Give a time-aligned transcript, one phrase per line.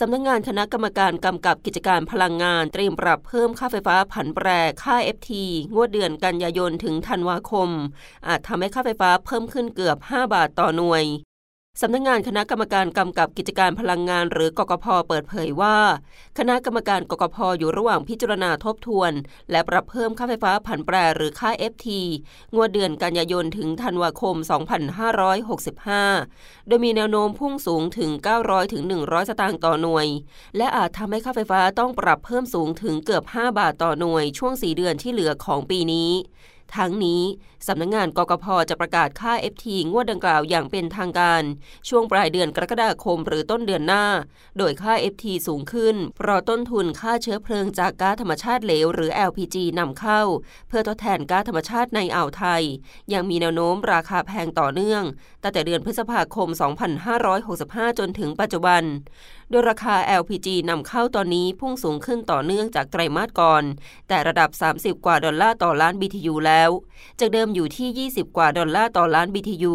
[0.00, 4.48] สำนักงงานคณะกรรมการกำกับกิจการพลังงานเตรียมปรับเพิ่มค่าไฟฟ้าผันแปร
[4.82, 5.30] ค่า FT
[5.74, 7.68] งวดเดือนกันยายนถึงธันวาคม
[8.26, 11.04] อาจทำให้ค่าไฟฟ้าเพิ่มขึ้นเกือบ 5 บาทต่อหน่วย
[11.82, 15.76] สำนักงงานคณะกรรมการกำกับกิจการพลังงานหรือกกพเปิดเผยว่า
[16.38, 19.12] คณะกรรมการกกพอยู่ระหว่างพิจารณาทบทวน
[19.50, 21.86] และปรับเพิ่มค่าไฟฟ้าผันแปรหรือค่า FT
[22.54, 24.36] งวดเดือนกันยายนถึงธันวาคม
[26.12, 28.10] 2565 โดยมีแนวโน้มพุ่งสูงถึง
[28.42, 30.06] 900ถึง100 สตางค์ต่อหน่วย
[30.56, 36.10] และอาจทำให้ค่าไฟฟ้าต้องปรับเพิ่มสูงถึงเกือบ 5 บาทต่อหน่วยช่วง 4 เดือนที่เหลือของปีนี้
[36.76, 37.22] ทั้งนี้
[37.66, 41.42] สำนักงงานกกพจะประกาศค่า FT งวดดังกล่าวอย่างเป็นทางการ
[41.88, 44.04] ช่วงปลายเดือนกรกฎาคมหรือต้นเดือนหน้า
[44.58, 50.22] โดยค่า FT สูงขึ้น เพราะต้นทุนค่าเชื้อเพลิงจากก๊าซธรรมชาติเหลวหรือ LPG นำเข้า
[50.68, 52.62] เพื่อทดแทนก๊าซธรรมชาติในอ่าวไทย
[53.12, 55.02] ยังมีแนวโน้มราคาแพงต่อเนื่อง
[55.42, 56.48] ตั้งแต่เดือนพฤษภาคม
[57.24, 58.82] 2565 จนถึงปัจจุบัน
[59.50, 63.62] โดยราคา LPG นำเข้าตอนนี้พุ่งสูงขึ้นต่อเนื่องจากไตรมาสก่อน
[64.08, 66.70] แต่ระดับ 30 กว่าดอลลาร์ต่อล้าน BTU แล้ว
[67.20, 69.74] จากเดิมอยู่ที่ 20 กว่าดอลลาร์ต่อล้าน BTU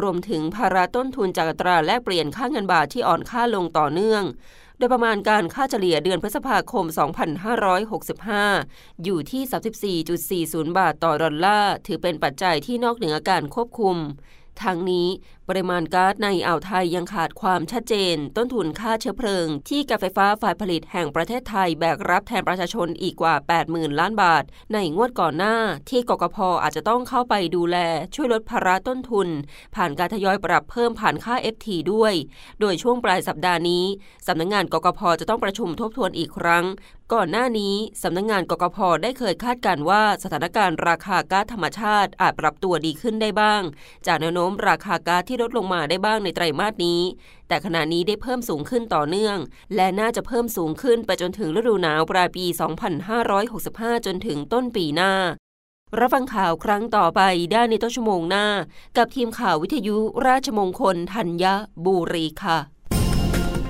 [0.00, 4.24] รวมถึงภาระต้นทุนจากตราแลกเปลี่ยนค่าเงินบาทที่อ่อนค่าลงต่อเนื่อง
[4.78, 6.84] โดยประมาณการค่าเฉลี่ยเดือนพฤษภาคม
[8.14, 9.98] 2565 อยู่ที่
[10.46, 13.96] 34.40 บาทต่อดอลลาร์ ถือเป็นปัจจัยที่นอกเหนือการควบคุม
[14.62, 15.08] ทั้งนี้
[15.48, 23.34] ปริมาณก๊าซในอ่าวไทยยังขาดความชัดเจน ต้นทุนค่าเชื้อเพลิง ที่การไฟฟ้าฝ่ายผลิตแห่งประเทศไทยแบกรับแทนประชาชนอีกกว่า
[23.66, 25.56] 80,000 ล้านบาท ในงวดก่อนหน้า
[25.90, 27.76] ที่กกพออาจจะต้องเข้าไปดูแล
[28.14, 29.28] ช่วยลดภาระต้นทุน
[29.74, 32.12] ผ่านการทยอยปรับเพิ่มผ่านค่า FT ด้วย
[32.60, 33.84] โดยช่วงปลายสัปดาห์นี้
[34.26, 36.64] สำนักงงานกกพจะต้องประชุมทบทวนอีกครั้ง
[37.12, 43.62] ก่อนหน้านี้สำนักงงานกกพได้เคยคาดการว่าสถานการณ์ราคาก๊าซธรรมชาติอาจปรับตัวดีขึ้นได้บ้าง
[44.06, 47.00] จากแนวโน้มราคาก๊าซที่ลดลงมาได้บ้างในไตรมาสนี้
[47.48, 49.38] แต่ขณะนี้ได้เพิ่มสูงขึ้นต่อเนื่อง
[49.74, 52.44] และน่าจะเพิ่มสูงขึ้นไปจนถึงฤดูหนาวปลายปี
[53.26, 55.12] 2565 จนถึงต้นปีหน้า
[55.98, 57.20] รับฟังข่าวครั้งต่อไป
[57.52, 58.46] ได้ในต้นชั่วโมงหน้า
[58.96, 59.96] กับทีมข่าววิทยุ
[60.26, 61.44] ราชมงคลธัญ
[61.84, 62.73] บุรีค่ะ